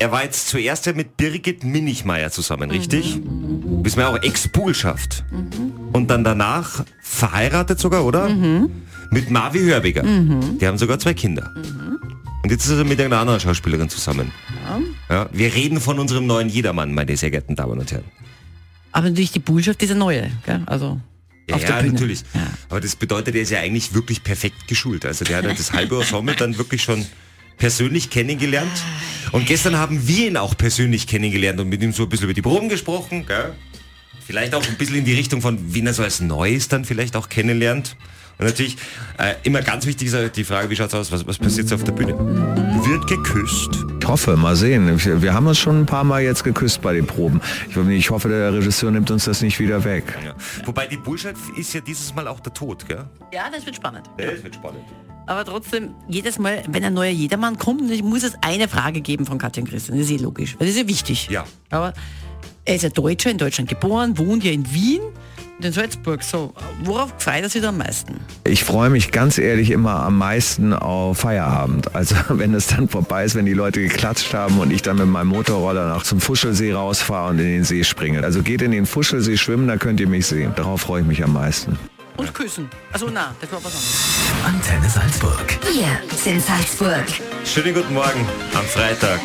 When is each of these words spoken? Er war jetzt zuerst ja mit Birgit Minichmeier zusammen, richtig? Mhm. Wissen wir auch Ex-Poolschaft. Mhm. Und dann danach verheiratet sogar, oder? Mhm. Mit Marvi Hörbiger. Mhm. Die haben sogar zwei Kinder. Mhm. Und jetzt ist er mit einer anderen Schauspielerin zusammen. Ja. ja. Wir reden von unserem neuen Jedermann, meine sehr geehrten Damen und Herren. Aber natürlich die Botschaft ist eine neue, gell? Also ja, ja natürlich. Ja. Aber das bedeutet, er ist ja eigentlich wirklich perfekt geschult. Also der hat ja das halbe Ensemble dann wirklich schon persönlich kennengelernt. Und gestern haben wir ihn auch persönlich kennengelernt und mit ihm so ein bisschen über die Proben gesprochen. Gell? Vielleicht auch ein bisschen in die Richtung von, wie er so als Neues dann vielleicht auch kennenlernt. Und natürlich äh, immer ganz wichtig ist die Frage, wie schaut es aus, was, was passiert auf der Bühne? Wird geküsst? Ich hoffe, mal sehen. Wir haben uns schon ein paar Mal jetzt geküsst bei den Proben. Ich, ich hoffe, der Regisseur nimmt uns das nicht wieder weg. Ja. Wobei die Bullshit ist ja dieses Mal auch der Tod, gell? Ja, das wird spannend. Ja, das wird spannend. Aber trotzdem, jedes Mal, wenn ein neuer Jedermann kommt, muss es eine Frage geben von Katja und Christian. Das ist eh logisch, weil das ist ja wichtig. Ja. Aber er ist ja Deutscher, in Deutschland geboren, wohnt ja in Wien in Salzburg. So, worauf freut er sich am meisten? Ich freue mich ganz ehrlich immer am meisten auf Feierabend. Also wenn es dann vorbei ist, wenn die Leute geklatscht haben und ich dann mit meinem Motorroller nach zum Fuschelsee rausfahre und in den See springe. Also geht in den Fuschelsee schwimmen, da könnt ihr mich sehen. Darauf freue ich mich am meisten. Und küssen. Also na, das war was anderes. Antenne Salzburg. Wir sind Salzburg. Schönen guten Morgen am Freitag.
Er 0.00 0.12
war 0.12 0.22
jetzt 0.22 0.48
zuerst 0.48 0.86
ja 0.86 0.92
mit 0.92 1.16
Birgit 1.16 1.64
Minichmeier 1.64 2.30
zusammen, 2.30 2.70
richtig? 2.70 3.16
Mhm. 3.16 3.84
Wissen 3.84 3.98
wir 3.98 4.08
auch 4.08 4.22
Ex-Poolschaft. 4.22 5.24
Mhm. 5.30 5.90
Und 5.92 6.08
dann 6.08 6.22
danach 6.22 6.84
verheiratet 7.00 7.80
sogar, 7.80 8.04
oder? 8.04 8.28
Mhm. 8.28 8.70
Mit 9.10 9.30
Marvi 9.30 9.60
Hörbiger. 9.60 10.04
Mhm. 10.04 10.58
Die 10.58 10.66
haben 10.66 10.78
sogar 10.78 10.98
zwei 10.98 11.14
Kinder. 11.14 11.52
Mhm. 11.56 11.98
Und 12.42 12.50
jetzt 12.50 12.66
ist 12.66 12.78
er 12.78 12.84
mit 12.84 13.00
einer 13.00 13.18
anderen 13.18 13.40
Schauspielerin 13.40 13.88
zusammen. 13.88 14.30
Ja. 15.08 15.14
ja. 15.14 15.28
Wir 15.32 15.52
reden 15.54 15.80
von 15.80 15.98
unserem 15.98 16.26
neuen 16.26 16.48
Jedermann, 16.48 16.94
meine 16.94 17.16
sehr 17.16 17.30
geehrten 17.30 17.56
Damen 17.56 17.78
und 17.78 17.90
Herren. 17.90 18.04
Aber 18.92 19.08
natürlich 19.08 19.32
die 19.32 19.40
Botschaft 19.40 19.82
ist 19.82 19.90
eine 19.90 19.98
neue, 19.98 20.30
gell? 20.46 20.62
Also 20.66 21.00
ja, 21.48 21.56
ja 21.56 21.82
natürlich. 21.82 22.22
Ja. 22.34 22.40
Aber 22.68 22.80
das 22.80 22.96
bedeutet, 22.96 23.34
er 23.34 23.42
ist 23.42 23.50
ja 23.50 23.60
eigentlich 23.60 23.94
wirklich 23.94 24.22
perfekt 24.22 24.68
geschult. 24.68 25.04
Also 25.04 25.24
der 25.24 25.38
hat 25.38 25.44
ja 25.44 25.54
das 25.54 25.72
halbe 25.72 25.96
Ensemble 25.96 26.36
dann 26.36 26.56
wirklich 26.58 26.82
schon 26.82 27.04
persönlich 27.56 28.10
kennengelernt. 28.10 28.70
Und 29.32 29.46
gestern 29.46 29.76
haben 29.76 30.06
wir 30.08 30.28
ihn 30.28 30.36
auch 30.36 30.56
persönlich 30.56 31.06
kennengelernt 31.06 31.60
und 31.60 31.68
mit 31.68 31.82
ihm 31.82 31.92
so 31.92 32.04
ein 32.04 32.08
bisschen 32.08 32.24
über 32.24 32.34
die 32.34 32.42
Proben 32.42 32.68
gesprochen. 32.68 33.26
Gell? 33.26 33.54
Vielleicht 34.26 34.54
auch 34.54 34.66
ein 34.66 34.76
bisschen 34.76 34.96
in 34.96 35.04
die 35.04 35.14
Richtung 35.14 35.40
von, 35.40 35.74
wie 35.74 35.84
er 35.84 35.94
so 35.94 36.02
als 36.02 36.20
Neues 36.20 36.68
dann 36.68 36.84
vielleicht 36.84 37.16
auch 37.16 37.28
kennenlernt. 37.28 37.96
Und 38.38 38.46
natürlich 38.46 38.76
äh, 39.18 39.34
immer 39.42 39.62
ganz 39.62 39.84
wichtig 39.84 40.12
ist 40.12 40.36
die 40.36 40.44
Frage, 40.44 40.70
wie 40.70 40.76
schaut 40.76 40.88
es 40.88 40.94
aus, 40.94 41.10
was, 41.10 41.26
was 41.26 41.38
passiert 41.38 41.72
auf 41.72 41.82
der 41.82 41.90
Bühne? 41.90 42.16
Wird 42.86 43.06
geküsst? 43.08 43.84
Ich 44.00 44.06
hoffe, 44.06 44.36
mal 44.36 44.54
sehen. 44.54 44.96
Wir 45.22 45.34
haben 45.34 45.48
uns 45.48 45.58
schon 45.58 45.80
ein 45.80 45.86
paar 45.86 46.04
Mal 46.04 46.22
jetzt 46.22 46.44
geküsst 46.44 46.80
bei 46.80 46.94
den 46.94 47.06
Proben. 47.06 47.40
Ich, 47.68 47.76
ich 47.76 48.10
hoffe, 48.10 48.28
der 48.28 48.54
Regisseur 48.54 48.92
nimmt 48.92 49.10
uns 49.10 49.24
das 49.24 49.42
nicht 49.42 49.58
wieder 49.58 49.82
weg. 49.82 50.04
Ja. 50.24 50.34
Wobei 50.64 50.86
die 50.86 50.96
Bullshit 50.96 51.34
ist 51.56 51.74
ja 51.74 51.80
dieses 51.80 52.14
Mal 52.14 52.28
auch 52.28 52.38
der 52.38 52.54
Tod, 52.54 52.86
gell? 52.86 53.04
Ja, 53.32 53.50
das 53.52 53.66
wird 53.66 53.74
spannend. 53.74 54.08
Ja, 54.20 54.30
das 54.30 54.44
wird 54.44 54.54
spannend. 54.54 54.84
Aber 55.26 55.44
trotzdem, 55.44 55.94
jedes 56.08 56.38
Mal, 56.38 56.62
wenn 56.68 56.84
ein 56.84 56.94
neuer 56.94 57.10
Jedermann 57.10 57.58
kommt, 57.58 57.82
muss 58.04 58.22
es 58.22 58.32
eine 58.40 58.68
Frage 58.68 59.00
geben 59.00 59.26
von 59.26 59.38
Katja 59.38 59.62
und 59.62 59.68
Christian. 59.68 59.98
Das 59.98 60.06
ist 60.06 60.12
eh 60.12 60.22
logisch, 60.22 60.54
weil 60.58 60.68
das 60.68 60.76
ist 60.76 60.82
ja 60.82 60.88
wichtig. 60.88 61.28
Ja. 61.28 61.44
Aber 61.70 61.92
er 62.64 62.76
ist 62.76 62.82
ja 62.82 62.88
Deutscher, 62.88 63.30
in 63.30 63.38
Deutschland 63.38 63.68
geboren, 63.68 64.16
wohnt 64.16 64.44
ja 64.44 64.52
in 64.52 64.72
Wien 64.72 65.00
in 65.64 65.72
Salzburg. 65.72 66.22
So, 66.22 66.52
worauf 66.84 67.12
freut 67.18 67.42
er 67.42 67.48
sich 67.48 67.64
am 67.66 67.78
meisten? 67.78 68.20
Ich 68.44 68.64
freue 68.64 68.90
mich 68.90 69.10
ganz 69.10 69.38
ehrlich 69.38 69.70
immer 69.70 70.02
am 70.02 70.18
meisten 70.18 70.72
auf 70.72 71.18
Feierabend. 71.18 71.94
Also 71.94 72.16
wenn 72.28 72.54
es 72.54 72.68
dann 72.68 72.88
vorbei 72.88 73.24
ist, 73.24 73.34
wenn 73.34 73.46
die 73.46 73.54
Leute 73.54 73.80
geklatscht 73.80 74.32
haben 74.34 74.58
und 74.58 74.72
ich 74.72 74.82
dann 74.82 74.96
mit 74.96 75.06
meinem 75.06 75.28
Motorroller 75.28 75.88
nach 75.88 76.02
zum 76.02 76.20
Fuschelsee 76.20 76.72
rausfahre 76.72 77.30
und 77.30 77.38
in 77.38 77.46
den 77.46 77.64
See 77.64 77.84
springe. 77.84 78.22
Also 78.22 78.42
geht 78.42 78.62
in 78.62 78.70
den 78.70 78.86
Fuschelsee 78.86 79.36
schwimmen, 79.36 79.68
da 79.68 79.76
könnt 79.76 80.00
ihr 80.00 80.08
mich 80.08 80.26
sehen. 80.26 80.52
Darauf 80.56 80.82
freue 80.82 81.02
ich 81.02 81.06
mich 81.06 81.22
am 81.22 81.32
meisten. 81.32 81.78
Und 82.16 82.34
küssen. 82.34 82.68
Also 82.92 83.08
na, 83.12 83.34
das 83.40 83.52
war 83.52 83.62
was 83.62 83.72
anderes. 83.72 84.74
Antenne 84.74 84.88
Salzburg. 84.88 85.58
Wir 85.62 86.16
sind 86.16 86.42
Salzburg. 86.42 87.04
Schönen 87.44 87.74
guten 87.74 87.94
Morgen 87.94 88.26
am 88.54 88.64
Freitag. 88.64 89.20